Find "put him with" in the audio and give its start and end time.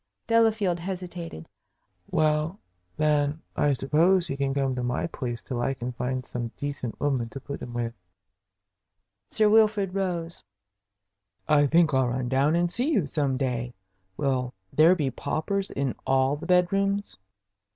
7.39-7.93